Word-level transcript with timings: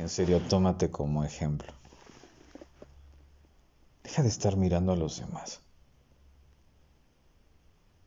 En 0.00 0.08
serio, 0.08 0.40
tómate 0.40 0.90
como 0.90 1.24
ejemplo. 1.24 1.74
Deja 4.02 4.22
de 4.22 4.30
estar 4.30 4.56
mirando 4.56 4.92
a 4.92 4.96
los 4.96 5.20
demás. 5.20 5.60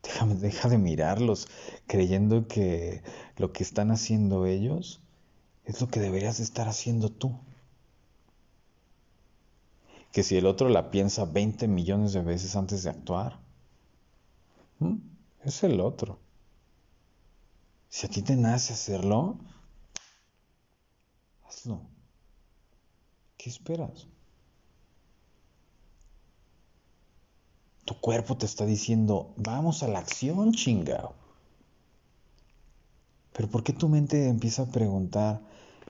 Deja, 0.02 0.26
deja 0.26 0.68
de 0.68 0.78
mirarlos 0.78 1.46
creyendo 1.86 2.48
que 2.48 3.04
lo 3.36 3.52
que 3.52 3.62
están 3.62 3.92
haciendo 3.92 4.44
ellos 4.44 5.02
es 5.66 5.80
lo 5.80 5.86
que 5.86 6.00
deberías 6.00 6.40
estar 6.40 6.66
haciendo 6.66 7.10
tú. 7.10 7.38
Que 10.10 10.24
si 10.24 10.36
el 10.36 10.46
otro 10.46 10.70
la 10.70 10.90
piensa 10.90 11.26
20 11.26 11.68
millones 11.68 12.12
de 12.12 12.22
veces 12.22 12.56
antes 12.56 12.82
de 12.82 12.90
actuar, 12.90 13.38
es 15.44 15.62
el 15.62 15.80
otro. 15.80 16.18
Si 17.88 18.04
a 18.04 18.10
ti 18.10 18.20
te 18.20 18.34
nace 18.34 18.72
hacerlo, 18.72 19.38
hazlo. 21.54 21.80
¿Qué 23.36 23.50
esperas? 23.50 24.06
Tu 27.84 28.00
cuerpo 28.00 28.36
te 28.36 28.46
está 28.46 28.64
diciendo, 28.64 29.34
vamos 29.36 29.82
a 29.82 29.88
la 29.88 29.98
acción, 29.98 30.52
chingao. 30.52 31.14
Pero 33.32 33.48
¿por 33.48 33.62
qué 33.62 33.72
tu 33.72 33.88
mente 33.88 34.28
empieza 34.28 34.62
a 34.62 34.66
preguntar 34.66 35.42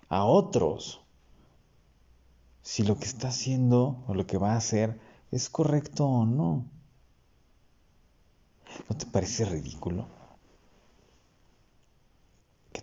a 0.08 0.24
otros 0.24 1.00
si 2.62 2.82
lo 2.82 2.98
que 2.98 3.04
está 3.04 3.28
haciendo 3.28 4.02
o 4.08 4.14
lo 4.14 4.26
que 4.26 4.38
va 4.38 4.54
a 4.54 4.56
hacer 4.56 4.98
es 5.30 5.48
correcto 5.50 6.06
o 6.06 6.26
no? 6.26 6.64
¿No 8.88 8.96
te 8.96 9.06
parece 9.06 9.44
ridículo? 9.44 10.08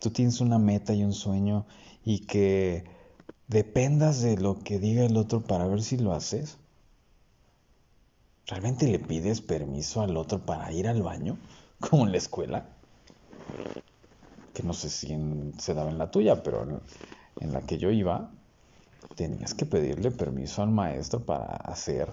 Tú 0.02 0.10
tienes 0.10 0.42
una 0.42 0.58
meta 0.58 0.96
y 0.96 1.04
un 1.04 1.14
sueño 1.14 1.68
y 2.04 2.26
que 2.26 2.86
dependas 3.48 4.24
de 4.24 4.36
lo 4.36 4.58
que 4.58 4.80
diga 4.80 5.06
el 5.06 5.16
otro 5.16 5.42
para 5.42 5.68
ver 5.68 5.84
si 5.84 5.96
lo 5.96 6.14
haces. 6.14 6.58
¿Realmente 8.48 8.88
le 8.88 8.98
pides 8.98 9.42
permiso 9.42 10.02
al 10.02 10.18
otro 10.18 10.44
para 10.44 10.72
ir 10.72 10.88
al 10.88 11.04
baño? 11.04 11.38
Como 11.80 12.08
en 12.08 12.14
la 12.14 12.18
escuela. 12.18 12.66
Que 14.56 14.64
no 14.64 14.74
sé 14.74 14.90
si 14.90 15.16
se 15.60 15.76
daba 15.76 15.92
en 15.92 16.00
la 16.00 16.10
tuya, 16.10 16.42
pero 16.42 16.82
en 17.40 17.54
la 17.54 17.62
que 17.62 17.78
yo 17.78 17.92
iba, 17.92 18.32
tenías 19.16 19.54
que 19.54 19.68
pedirle 19.68 20.10
permiso 20.10 20.64
al 20.64 20.72
maestro 20.72 21.24
para 21.24 21.46
hacer 21.46 22.12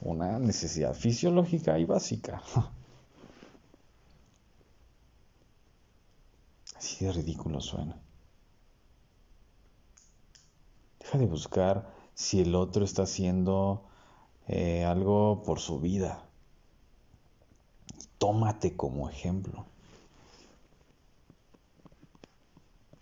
una 0.00 0.38
necesidad 0.38 0.94
fisiológica 0.94 1.78
y 1.78 1.84
básica. 1.84 2.42
Así 6.76 7.04
de 7.04 7.12
ridículo 7.12 7.60
suena. 7.60 7.98
Deja 11.00 11.18
de 11.18 11.26
buscar 11.26 11.90
si 12.14 12.40
el 12.40 12.54
otro 12.54 12.84
está 12.84 13.02
haciendo 13.02 13.84
eh, 14.48 14.84
algo 14.84 15.42
por 15.42 15.60
su 15.60 15.80
vida. 15.80 16.22
Tómate 18.18 18.76
como 18.76 19.08
ejemplo. 19.08 19.66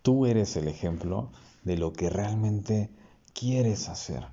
Tú 0.02 0.27
eres 0.27 0.56
el 0.56 0.69
ejemplo 0.69 1.30
de 1.62 1.77
lo 1.77 1.92
que 1.92 2.11
realmente 2.11 2.91
quieres 3.33 3.89
hacer. 3.89 4.27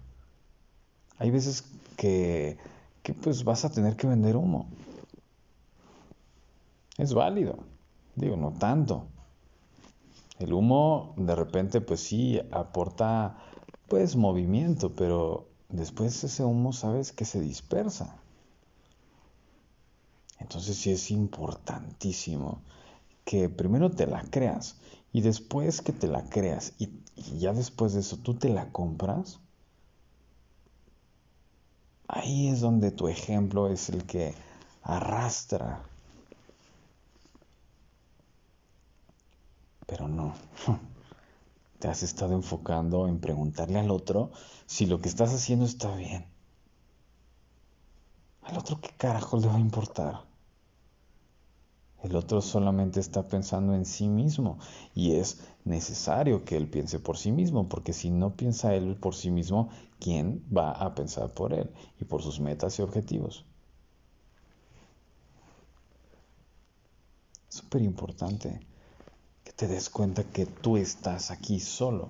Hay 1.17 1.31
veces 1.31 1.63
que, 1.95 2.57
que 3.03 3.13
pues 3.13 3.43
vas 3.43 3.63
a 3.63 3.71
tener 3.71 3.95
que 3.95 4.07
vender 4.07 4.35
humo. 4.35 4.67
Es 6.97 7.13
válido. 7.13 7.59
Digo, 8.15 8.35
no 8.35 8.51
tanto. 8.51 9.07
El 10.41 10.53
humo 10.53 11.13
de 11.17 11.35
repente 11.35 11.81
pues 11.81 11.99
sí 11.99 12.41
aporta 12.51 13.37
pues 13.87 14.15
movimiento, 14.15 14.95
pero 14.95 15.47
después 15.69 16.23
ese 16.23 16.43
humo 16.43 16.73
sabes 16.73 17.11
que 17.11 17.25
se 17.25 17.39
dispersa. 17.39 18.19
Entonces 20.39 20.77
sí 20.77 20.91
es 20.91 21.11
importantísimo 21.11 22.63
que 23.23 23.49
primero 23.49 23.91
te 23.91 24.07
la 24.07 24.23
creas 24.23 24.77
y 25.13 25.21
después 25.21 25.81
que 25.81 25.91
te 25.93 26.07
la 26.07 26.23
creas 26.23 26.73
y, 26.79 26.85
y, 27.15 27.37
ya 27.37 27.53
después 27.53 27.93
de 27.93 27.99
eso 27.99 28.17
tú 28.17 28.33
te 28.33 28.49
la 28.49 28.71
compras, 28.71 29.39
ahí 32.07 32.47
es 32.47 32.61
donde 32.61 32.89
tu 32.89 33.07
ejemplo 33.07 33.67
es 33.67 33.89
el 33.89 34.05
que 34.05 34.33
arrastra 34.81 35.83
Pero 39.91 40.07
no. 40.07 40.33
Te 41.79 41.89
has 41.89 42.01
estado 42.01 42.33
enfocando 42.33 43.09
en 43.09 43.19
preguntarle 43.19 43.77
al 43.77 43.91
otro 43.91 44.31
si 44.65 44.85
lo 44.85 45.01
que 45.01 45.09
estás 45.09 45.33
haciendo 45.33 45.65
está 45.65 45.93
bien. 45.97 46.25
Al 48.43 48.57
otro 48.57 48.79
qué 48.79 48.91
carajo 48.95 49.37
le 49.37 49.47
va 49.47 49.55
a 49.55 49.59
importar. 49.59 50.23
El 52.03 52.15
otro 52.15 52.41
solamente 52.41 53.01
está 53.01 53.27
pensando 53.27 53.75
en 53.75 53.83
sí 53.83 54.07
mismo 54.07 54.59
y 54.95 55.15
es 55.15 55.41
necesario 55.65 56.45
que 56.45 56.55
él 56.55 56.69
piense 56.69 56.99
por 56.99 57.17
sí 57.17 57.33
mismo, 57.33 57.67
porque 57.67 57.91
si 57.91 58.11
no 58.11 58.37
piensa 58.37 58.73
él 58.73 58.95
por 58.95 59.13
sí 59.13 59.29
mismo, 59.29 59.69
¿quién 59.99 60.41
va 60.55 60.71
a 60.71 60.95
pensar 60.95 61.33
por 61.33 61.53
él 61.53 61.69
y 61.99 62.05
por 62.05 62.23
sus 62.23 62.39
metas 62.39 62.79
y 62.79 62.81
objetivos? 62.81 63.43
Súper 67.49 67.81
importante 67.81 68.70
te 69.55 69.67
des 69.67 69.89
cuenta 69.89 70.23
que 70.23 70.45
tú 70.45 70.77
estás 70.77 71.31
aquí 71.31 71.59
solo, 71.59 72.09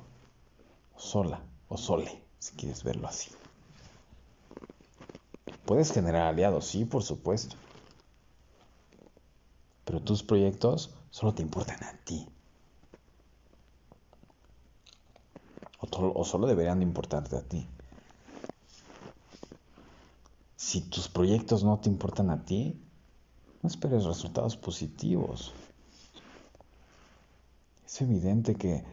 sola 0.98 1.42
o 1.68 1.78
sole, 1.78 2.24
si 2.40 2.56
quieres 2.56 2.84
verlo 2.84 3.08
así. 3.08 3.30
Puedes 5.66 5.92
generar 5.92 6.28
aliados, 6.28 6.66
sí, 6.66 6.86
por 6.86 7.04
supuesto. 7.04 7.56
Pero 9.86 10.02
tus 10.02 10.24
proyectos 10.24 10.94
solo 11.10 11.34
te 11.34 11.42
importan 11.42 11.84
a 11.84 11.98
ti. 12.04 12.28
O, 15.80 15.88
o 16.20 16.26
solo 16.26 16.48
deberían 16.48 16.80
de 16.80 16.86
importarte 16.86 17.36
a 17.38 17.42
ti. 17.42 17.68
Si 20.56 20.82
tus 20.82 21.10
proyectos 21.10 21.64
no 21.64 21.80
te 21.80 21.90
importan 21.90 22.30
a 22.30 22.46
ti, 22.46 22.82
no 23.62 23.68
esperes 23.68 24.06
resultados 24.06 24.56
positivos 24.58 25.54
es 27.92 28.02
evidente 28.02 28.56
que 28.56 28.86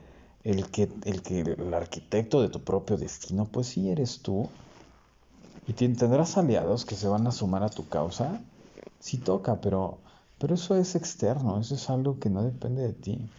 el 0.42 0.70
que 0.70 0.91
el 1.04 1.22
que 1.22 1.41
el 1.42 1.72
arquitecto 1.72 2.42
de 2.42 2.48
tu 2.48 2.64
propio 2.64 2.97
destino, 2.97 3.44
pues 3.44 3.69
sí 3.69 3.91
eres 3.91 4.22
tú. 4.22 4.48
Y 5.69 5.75
tendrás 5.75 6.36
aliados 6.36 6.84
que 6.84 6.97
se 6.97 7.06
van 7.06 7.26
a 7.28 7.32
sumar 7.32 7.62
a 7.62 7.69
tu 7.69 7.86
causa. 7.88 8.41
Sí 8.98 9.19
toca, 9.19 9.60
pero 9.60 9.98
pero 10.38 10.54
eso 10.54 10.75
es 10.76 10.97
externo, 10.97 11.60
eso 11.60 11.76
es 11.76 11.91
algo 11.91 12.19
que 12.19 12.28
no 12.28 12.42
depende 12.42 12.82
de 12.82 12.92
ti. 12.92 13.31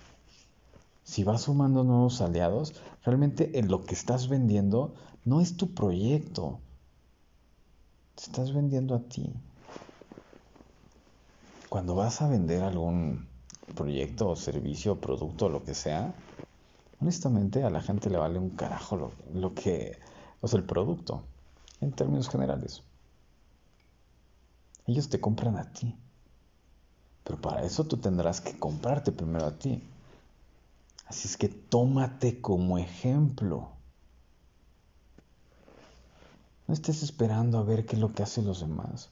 Si 1.03 1.25
vas 1.25 1.41
sumando 1.41 1.83
nuevos 1.83 2.21
aliados, 2.21 2.73
realmente 3.03 3.59
en 3.59 3.67
lo 3.67 3.83
que 3.83 3.95
estás 3.95 4.29
vendiendo 4.29 4.93
no 5.25 5.41
es 5.41 5.57
tu 5.57 5.73
proyecto. 5.73 6.59
Te 8.15 8.23
estás 8.23 8.53
vendiendo 8.53 8.95
a 8.95 8.99
ti. 8.99 9.33
Cuando 11.67 11.95
vas 11.95 12.21
a 12.21 12.29
vender 12.29 12.63
algún 12.63 13.27
proyecto 13.69 14.29
o 14.29 14.35
servicio 14.35 14.93
o 14.93 14.99
producto 14.99 15.49
lo 15.49 15.63
que 15.63 15.73
sea, 15.73 16.13
honestamente 17.01 17.63
a 17.63 17.69
la 17.69 17.81
gente 17.81 18.09
le 18.09 18.17
vale 18.17 18.39
un 18.39 18.51
carajo 18.51 18.95
lo, 18.95 19.11
lo 19.33 19.53
que, 19.53 19.99
o 20.41 20.47
sea, 20.47 20.59
el 20.59 20.65
producto, 20.65 21.23
en 21.81 21.91
términos 21.91 22.29
generales. 22.29 22.83
Ellos 24.85 25.09
te 25.09 25.19
compran 25.19 25.57
a 25.57 25.71
ti. 25.71 25.95
Pero 27.23 27.39
para 27.39 27.63
eso 27.63 27.83
tú 27.85 27.97
tendrás 27.97 28.41
que 28.41 28.57
comprarte 28.57 29.11
primero 29.11 29.45
a 29.45 29.57
ti. 29.57 29.83
Así 31.05 31.27
es 31.27 31.37
que 31.37 31.47
tómate 31.47 32.41
como 32.41 32.77
ejemplo. 32.77 33.69
No 36.67 36.73
estés 36.73 37.03
esperando 37.03 37.57
a 37.57 37.63
ver 37.63 37.85
qué 37.85 37.95
es 37.95 38.01
lo 38.01 38.13
que 38.13 38.23
hacen 38.23 38.45
los 38.45 38.61
demás. 38.61 39.09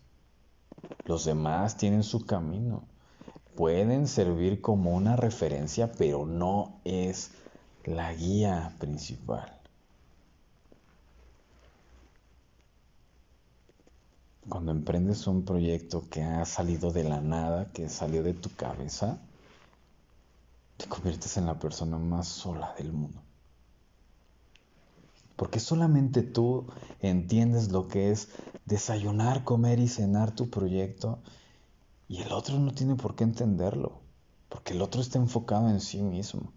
Los 1.06 1.26
demás 1.26 1.78
tienen 1.78 2.04
su 2.04 2.26
camino 2.26 2.84
pueden 3.58 4.08
servir 4.08 4.62
como 4.62 4.96
una 4.96 5.16
referencia, 5.16 5.92
pero 5.92 6.28
no 6.28 6.80
es 6.86 7.32
la 7.86 8.14
guía 8.14 8.76
principal. 8.78 9.52
Cuando 14.48 14.72
emprendes 14.72 15.26
un 15.26 15.44
proyecto 15.44 16.08
que 16.08 16.22
ha 16.22 16.46
salido 16.46 16.92
de 16.92 17.04
la 17.04 17.20
nada, 17.20 17.72
que 17.74 17.90
salió 17.90 18.22
de 18.22 18.36
tu 18.36 18.56
cabeza, 18.56 19.18
te 20.78 20.86
conviertes 20.86 21.36
en 21.38 21.48
la 21.48 21.58
persona 21.58 21.98
más 21.98 22.28
sola 22.28 22.76
del 22.78 22.94
mundo. 22.94 23.20
Porque 25.36 25.60
solamente 25.60 26.22
tú 26.22 26.68
entiendes 27.02 27.72
lo 27.72 27.88
que 27.88 28.12
es 28.12 28.30
desayunar, 28.66 29.44
comer 29.44 29.80
y 29.80 29.88
cenar 29.88 30.36
tu 30.36 30.52
proyecto 30.52 31.20
y 32.08 32.22
el 32.22 32.32
otro 32.32 32.58
no 32.60 32.74
tiene 32.74 32.96
por 32.96 33.16
qué 33.16 33.24
entenderlo, 33.24 34.00
porque 34.50 34.74
el 34.74 34.82
otro 34.82 35.02
está 35.02 35.20
enfocado 35.20 35.70
en 35.70 35.82
sí 35.82 36.02
mismo. 36.02 36.52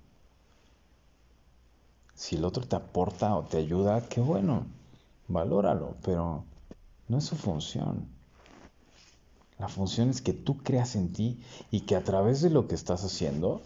Si 2.15 2.37
el 2.37 2.45
otro 2.45 2.67
te 2.67 2.77
aporta 2.77 3.37
o 3.37 3.45
te 3.45 3.59
ayuda, 3.59 4.09
qué 4.09 4.21
bueno, 4.21 4.67
valóralo, 5.29 5.97
pero 6.03 6.45
no 7.09 7.19
es 7.19 7.25
su 7.25 7.37
función. 7.37 8.09
La 9.59 9.69
función 9.69 10.11
es 10.11 10.23
que 10.23 10.33
tú 10.33 10.59
creas 10.59 10.95
en 10.97 11.13
ti 11.13 11.41
y 11.71 11.81
que 11.81 11.97
a 11.97 12.05
través 12.05 12.41
de 12.43 12.51
lo 12.51 12.67
que 12.69 12.75
estás 12.75 13.05
haciendo, 13.05 13.61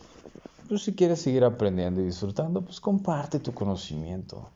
pues 0.69 0.83
si 0.83 0.95
quieres 0.95 1.21
seguir 1.21 1.45
aprendiendo 1.45 2.01
y 2.01 2.07
disfrutando, 2.07 2.63
pues 2.63 2.81
comparte 2.81 3.39
tu 3.39 3.53
conocimiento. 3.53 4.51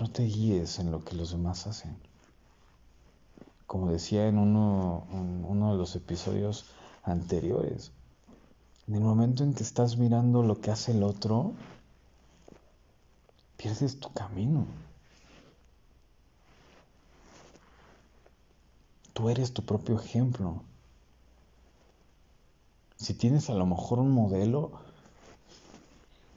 no 0.00 0.10
te 0.10 0.24
guíes 0.24 0.78
en 0.78 0.90
lo 0.90 1.04
que 1.04 1.14
los 1.14 1.30
demás 1.30 1.66
hacen. 1.66 1.96
Como 3.72 3.90
decía 3.90 4.28
en 4.28 4.36
uno, 4.36 5.06
de 5.72 5.78
los 5.78 5.96
episodios 5.96 6.66
anteriores, 7.04 7.90
en 8.86 8.96
el 8.96 9.00
momento 9.00 9.44
en 9.44 9.54
que 9.54 9.62
estás 9.62 9.96
mirando 9.96 10.42
lo 10.42 10.60
que 10.60 10.70
hace 10.70 10.92
el 10.92 11.02
otro, 11.02 11.54
pierdes 13.56 13.98
tu 13.98 14.12
camino. 14.12 14.66
Tú 19.14 19.30
eres 19.30 19.54
tu 19.54 19.64
propio 19.64 19.98
ejemplo. 19.98 20.62
Si 22.98 23.14
tienes 23.14 23.48
a 23.48 23.54
lo 23.54 23.64
mejor 23.64 24.00
un 24.00 24.10
modelo, 24.10 24.72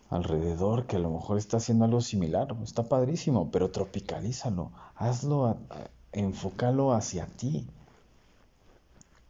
alrededor 0.09 0.85
que 0.85 0.95
a 0.95 0.99
lo 0.99 1.09
mejor 1.09 1.37
está 1.37 1.57
haciendo 1.57 1.83
algo 1.83 1.99
similar. 1.99 2.55
Está 2.63 2.83
padrísimo, 2.83 3.51
pero 3.51 3.71
tropicalízalo. 3.71 4.71
Hazlo, 4.95 5.57
enfócalo 6.15 6.93
hacia 6.93 7.27
ti. 7.27 7.67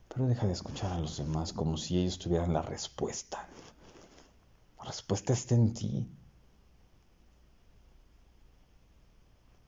Pero 0.08 0.28
deja 0.28 0.46
de 0.46 0.54
escuchar 0.54 0.94
a 0.94 1.00
los 1.00 1.18
demás 1.18 1.52
como 1.52 1.78
si 1.78 2.00
ellos 2.00 2.20
tuvieran 2.20 2.54
la 2.54 2.62
respuesta. 2.62 3.48
La 4.78 4.86
respuesta 4.86 5.34
está 5.34 5.56
en 5.56 5.74
ti. 5.74 6.08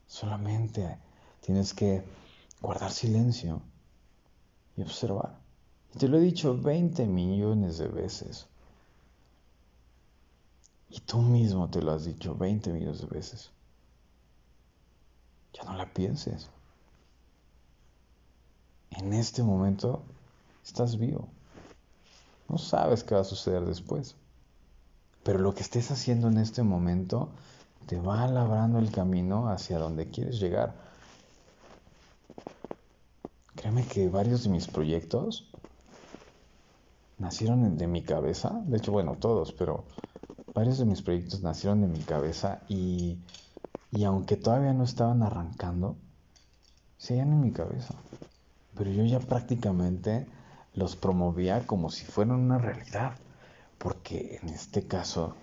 Solamente 0.08 0.98
tienes 1.42 1.74
que 1.74 2.04
guardar 2.62 2.92
silencio 2.92 3.62
y 4.75 4.84
observar. 4.84 5.40
Y 5.94 5.98
te 5.98 6.08
lo 6.08 6.18
he 6.18 6.22
dicho 6.22 6.58
20 6.58 7.06
millones 7.08 7.78
de 7.78 7.88
veces. 7.88 8.48
Y 10.90 11.00
tú 11.02 11.18
mismo 11.18 11.69
te 11.69 11.81
lo 11.81 11.92
has 11.92 12.06
dicho 12.06 12.36
20 12.36 12.72
millones 12.72 13.02
de 13.02 13.08
veces. 13.08 13.52
Ya 15.54 15.64
no 15.64 15.75
la 15.75 15.92
pienses. 15.92 16.50
En 18.92 19.13
este 19.13 19.44
momento 19.44 20.04
estás 20.63 20.98
vivo. 20.98 21.28
No 22.50 22.57
sabes 22.57 23.04
qué 23.04 23.16
va 23.16 23.22
a 23.22 23.25
suceder 23.25 23.66
después. 23.66 24.16
Pero 25.24 25.39
lo 25.39 25.54
que 25.54 25.62
estés 25.62 25.92
haciendo 25.92 26.30
en 26.30 26.38
este 26.38 26.63
momento 26.63 27.30
te 27.88 28.00
va 28.00 28.28
labrando 28.28 28.80
el 28.80 28.92
camino 28.92 29.50
hacia 29.50 29.80
donde 29.80 30.10
quieres 30.10 30.39
llegar. 30.39 30.74
Créeme 33.56 33.86
que 33.86 34.07
varios 34.07 34.44
de 34.44 34.50
mis 34.50 34.68
proyectos 34.68 35.50
nacieron 37.18 37.78
de 37.78 37.88
mi 37.88 38.04
cabeza. 38.04 38.62
De 38.66 38.78
hecho, 38.78 38.92
bueno, 38.92 39.18
todos, 39.19 39.51
pero 39.51 39.86
varios 40.54 40.78
de 40.78 40.86
mis 40.86 41.01
proyectos 41.01 41.42
nacieron 41.42 41.81
de 41.81 41.88
mi 41.88 42.00
cabeza 42.00 42.62
y, 42.68 43.18
y 43.92 44.04
aunque 44.04 44.38
todavía 44.38 44.74
no 44.74 44.83
estaban 44.83 45.24
arrancando, 45.24 45.98
seguían 46.98 47.33
en 47.33 47.42
mi 47.42 47.51
cabeza. 47.51 47.95
Pero 48.77 48.91
yo 48.91 49.03
ya 49.06 49.19
prácticamente 49.19 50.27
los 50.74 50.95
promovía 50.95 51.65
como 51.65 51.89
si 51.89 52.06
fueran 52.06 52.39
una 52.39 52.57
realidad, 52.57 53.15
porque 53.77 54.39
en 54.41 54.50
este 54.50 54.85
caso 54.88 55.35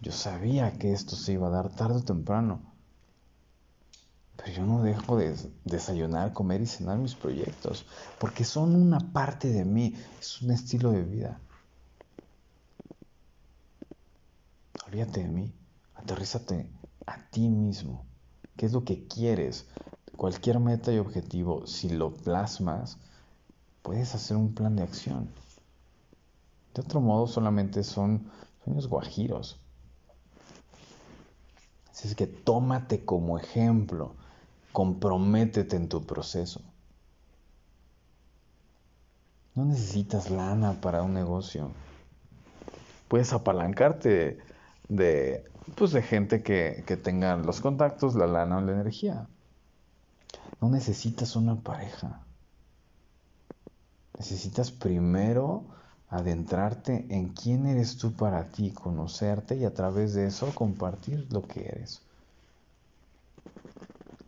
yo 0.00 0.12
sabía 0.12 0.78
que 0.78 0.92
esto 0.92 1.16
se 1.16 1.32
iba 1.32 1.48
a 1.48 1.50
dar 1.50 1.68
tarde 1.70 1.98
o 1.98 2.04
temprano. 2.04 2.60
Pero 4.36 4.52
yo 4.52 4.66
no 4.66 4.82
dejo 4.82 5.16
de 5.16 5.36
desayunar, 5.64 6.32
comer 6.32 6.62
y 6.62 6.66
cenar 6.66 6.98
mis 6.98 7.14
proyectos, 7.14 7.86
porque 8.18 8.44
son 8.44 8.74
una 8.74 8.98
parte 9.12 9.48
de 9.48 9.64
mí, 9.64 9.94
es 10.20 10.42
un 10.42 10.50
estilo 10.50 10.90
de 10.90 11.02
vida. 11.02 11.40
olvídate 14.92 15.22
de 15.22 15.28
mí, 15.28 15.50
aterrízate 15.94 16.68
a 17.06 17.30
ti 17.30 17.48
mismo. 17.48 18.04
¿Qué 18.58 18.66
es 18.66 18.72
lo 18.72 18.84
que 18.84 19.06
quieres? 19.06 19.66
Cualquier 20.22 20.60
meta 20.60 20.92
y 20.92 20.98
objetivo, 20.98 21.66
si 21.66 21.88
lo 21.88 22.14
plasmas, 22.14 22.96
puedes 23.82 24.14
hacer 24.14 24.36
un 24.36 24.54
plan 24.54 24.76
de 24.76 24.84
acción. 24.84 25.28
De 26.72 26.82
otro 26.82 27.00
modo, 27.00 27.26
solamente 27.26 27.82
son 27.82 28.30
sueños 28.62 28.86
guajiros. 28.86 29.58
Así 31.90 32.06
es 32.06 32.14
que 32.14 32.28
tómate 32.28 33.04
como 33.04 33.36
ejemplo, 33.36 34.14
comprométete 34.70 35.74
en 35.74 35.88
tu 35.88 36.06
proceso. 36.06 36.60
No 39.56 39.64
necesitas 39.64 40.30
lana 40.30 40.80
para 40.80 41.02
un 41.02 41.14
negocio. 41.14 41.72
Puedes 43.08 43.32
apalancarte 43.32 44.38
de, 44.88 45.50
pues 45.74 45.90
de 45.90 46.02
gente 46.02 46.44
que, 46.44 46.84
que 46.86 46.96
tenga 46.96 47.36
los 47.38 47.60
contactos, 47.60 48.14
la 48.14 48.28
lana 48.28 48.58
o 48.58 48.60
la 48.60 48.70
energía. 48.70 49.26
No 50.60 50.68
necesitas 50.68 51.36
una 51.36 51.60
pareja. 51.60 52.24
Necesitas 54.18 54.70
primero 54.70 55.64
adentrarte 56.08 57.06
en 57.08 57.30
quién 57.30 57.66
eres 57.66 57.96
tú 57.96 58.12
para 58.12 58.50
ti, 58.50 58.70
conocerte 58.70 59.56
y 59.56 59.64
a 59.64 59.72
través 59.72 60.14
de 60.14 60.26
eso 60.26 60.54
compartir 60.54 61.26
lo 61.32 61.42
que 61.42 61.66
eres. 61.66 62.02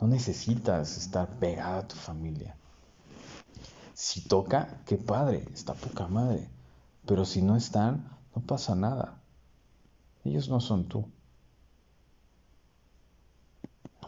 No 0.01 0.09
necesitas 0.09 0.97
estar 0.97 1.29
pegado 1.39 1.81
a 1.81 1.89
tu 1.89 1.97
familia. 1.97 2.57
Si 3.95 4.23
toca, 4.23 4.81
qué 4.87 4.97
padre, 4.97 5.47
está 5.53 5.75
poca 5.75 6.09
madre. 6.09 6.49
Pero 7.07 7.25
si 7.25 7.43
no 7.43 7.55
están, 7.55 8.09
no 8.35 8.43
pasa 8.43 8.75
nada. 8.75 9.23
Ellos 10.25 10.49
no 10.49 10.61
son 10.61 10.89
tú. 10.89 11.09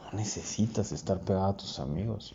No 0.06 0.18
necesitas 0.18 0.92
estar 0.92 1.20
pegado 1.20 1.46
a 1.46 1.56
tus 1.56 1.78
amigos. 1.78 2.34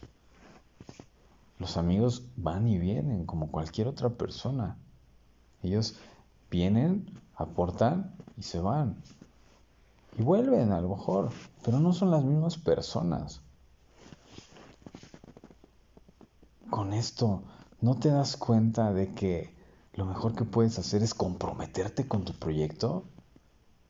Los 1.57 1.77
amigos 1.77 2.23
van 2.35 2.67
y 2.67 2.77
vienen 2.77 3.25
como 3.25 3.51
cualquier 3.51 3.87
otra 3.87 4.09
persona. 4.09 4.77
Ellos 5.63 5.95
vienen, 6.49 7.05
aportan 7.35 8.15
y 8.37 8.43
se 8.43 8.59
van. 8.59 9.01
Y 10.17 10.23
vuelven 10.23 10.71
a 10.71 10.81
lo 10.81 10.89
mejor, 10.89 11.31
pero 11.63 11.79
no 11.79 11.93
son 11.93 12.11
las 12.11 12.23
mismas 12.23 12.57
personas. 12.57 13.41
Con 16.69 16.93
esto, 16.93 17.43
¿no 17.79 17.95
te 17.95 18.09
das 18.09 18.37
cuenta 18.37 18.91
de 18.91 19.13
que 19.13 19.55
lo 19.93 20.05
mejor 20.05 20.35
que 20.35 20.45
puedes 20.45 20.79
hacer 20.79 21.03
es 21.03 21.13
comprometerte 21.13 22.07
con 22.07 22.25
tu 22.25 22.33
proyecto? 22.33 23.05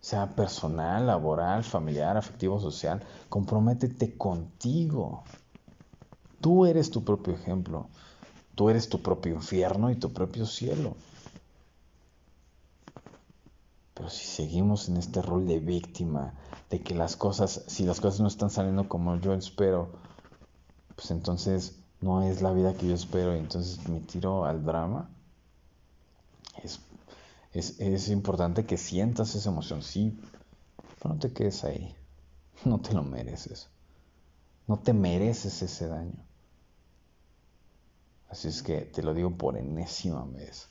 Sea 0.02 0.36
personal, 0.36 1.06
laboral, 1.06 1.64
familiar, 1.64 2.18
afectivo, 2.18 2.60
social, 2.60 3.02
comprométete 3.30 4.18
contigo. 4.18 5.24
Tú 6.42 6.66
eres 6.66 6.90
tu 6.90 7.04
propio 7.04 7.36
ejemplo. 7.36 7.88
Tú 8.56 8.70
eres 8.70 8.90
tu 8.90 9.02
propio 9.02 9.36
infierno 9.36 9.92
y 9.92 9.96
tu 9.96 10.12
propio 10.12 10.46
cielo. 10.46 10.96
Pero 13.94 14.10
si 14.10 14.26
seguimos 14.26 14.90
en 14.90 14.98
este 14.98 15.22
rol 15.22 15.46
de 15.46 15.60
víctima, 15.60 16.34
de 16.72 16.82
que 16.82 16.96
las 16.96 17.16
cosas, 17.16 17.64
si 17.68 17.86
las 17.86 18.02
cosas 18.02 18.22
no 18.22 18.28
están 18.28 18.50
saliendo 18.50 18.90
como 18.90 19.18
yo 19.18 19.34
espero, 19.34 19.92
pues 20.96 21.12
entonces 21.12 21.80
no 22.00 22.24
es 22.24 22.42
la 22.42 22.52
vida 22.52 22.74
que 22.74 22.88
yo 22.88 22.96
espero 22.96 23.36
y 23.36 23.40
entonces 23.40 23.88
me 23.88 24.00
tiro 24.00 24.46
al 24.46 24.66
drama, 24.66 25.10
es 26.64 26.80
es, 27.54 28.10
importante 28.10 28.66
que 28.66 28.78
sientas 28.78 29.36
esa 29.36 29.50
emoción, 29.50 29.82
sí, 29.82 30.18
pero 31.02 31.16
no 31.16 31.20
te 31.20 31.34
quedes 31.34 31.64
ahí. 31.64 31.96
No 32.64 32.80
te 32.80 32.94
lo 32.94 33.04
mereces. 33.04 33.70
No 34.68 34.78
te 34.78 34.94
mereces 34.94 35.64
ese 35.64 35.88
daño. 35.88 36.24
Así 38.30 38.50
es 38.50 38.62
que 38.62 38.82
te 38.82 39.02
lo 39.02 39.16
digo 39.16 39.32
por 39.32 39.58
enésima 39.58 40.24
vez. 40.26 40.70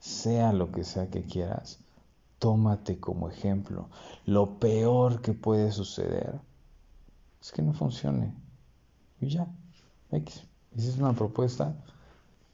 Sea 0.00 0.52
lo 0.52 0.72
que 0.72 0.82
sea 0.82 1.10
que 1.10 1.22
quieras, 1.22 1.78
tómate 2.40 2.98
como 2.98 3.30
ejemplo. 3.30 3.88
Lo 4.26 4.58
peor 4.58 5.22
que 5.22 5.32
puede 5.32 5.70
suceder 5.70 6.40
es 7.40 7.52
que 7.52 7.62
no 7.62 7.72
funcione. 7.72 8.34
Y 9.20 9.28
ya, 9.28 9.46
X. 10.10 10.42
Hiciste 10.76 11.00
una 11.00 11.14
propuesta, 11.14 11.76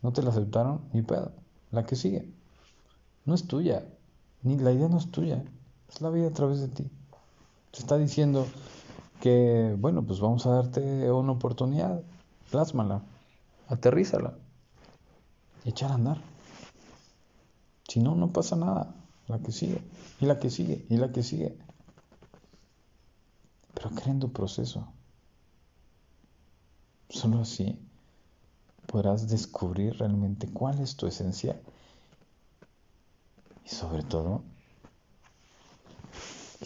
no 0.03 0.13
te 0.13 0.23
la 0.23 0.29
aceptaron, 0.29 0.83
ni 0.93 1.01
pedo. 1.01 1.33
La 1.71 1.87
que 1.87 1.97
sigue 1.97 2.29
no 3.25 3.35
es 3.35 3.47
tuya, 3.47 3.85
ni 4.43 4.59
la 4.59 4.73
idea 4.73 4.89
no 4.89 4.99
es 4.99 5.11
tuya, 5.11 5.45
es 5.89 6.01
la 6.01 6.11
vida 6.11 6.29
a 6.29 6.33
través 6.33 6.61
de 6.61 6.69
ti. 6.69 6.91
Te 7.71 7.79
está 7.79 7.99
diciendo 7.99 8.47
que, 9.21 9.77
bueno, 9.79 10.03
pues 10.03 10.21
vamos 10.21 10.47
a 10.47 10.51
darte 10.51 11.11
una 11.13 11.33
oportunidad, 11.33 12.03
plásmala, 12.51 13.03
aterrízala 13.69 14.35
y 15.65 15.71
echar 15.71 15.93
a 15.93 15.95
andar. 15.95 16.21
Si 17.89 18.01
no, 18.01 18.15
no 18.15 18.33
pasa 18.33 18.57
nada. 18.57 18.95
la 19.29 19.39
que 19.39 19.53
sigue, 19.53 19.81
y 20.21 20.27
la 20.27 20.39
que 20.39 20.51
sigue, 20.51 20.85
y 20.89 20.97
la 20.97 21.13
que 21.13 21.23
sigue. 21.23 21.57
Pero 23.75 23.91
cree 23.91 24.11
en 24.11 24.21
tu 24.21 24.33
proceso. 24.33 24.89
Solo 27.09 27.41
así 27.41 27.79
podrás 28.87 29.29
descubrir 29.29 29.97
realmente 29.99 30.49
cuál 30.49 30.81
es 30.81 30.97
tu 30.97 31.07
esencia 31.07 31.61
y 33.71 33.75
sobre 33.75 34.03
todo 34.03 34.43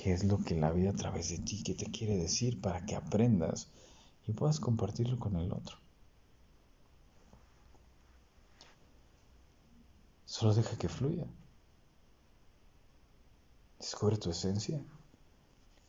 qué 0.03 0.13
es 0.13 0.25
lo 0.25 0.39
que 0.39 0.55
la 0.55 0.71
vida 0.71 0.91
a 0.91 0.95
través 0.95 1.31
de 1.31 1.39
ti 1.39 1.63
que 1.63 1.75
te 1.75 1.87
quiere 1.87 2.17
decir 2.17 2.61
para 2.61 2.85
que 2.85 2.97
aprendas 2.97 3.69
y 4.27 4.33
puedas 4.33 4.61
compartirlo 4.61 5.19
con 5.19 5.37
el 5.37 5.53
otro. 5.53 5.79
Solo 10.25 10.55
deja 10.55 10.77
que 10.77 10.89
fluya. 10.89 11.27
Descubre 13.79 14.17
tu 14.17 14.31
esencia 14.31 14.83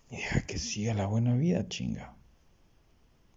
y 0.10 0.18
deja 0.18 0.46
que 0.46 0.60
siga 0.60 0.94
la 0.94 1.08
buena 1.08 1.36
vida, 1.36 1.68
chinga. 1.68 2.16